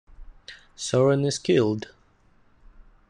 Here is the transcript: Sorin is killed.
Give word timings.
Sorin 0.75 1.23
is 1.25 1.37
killed. 1.37 1.91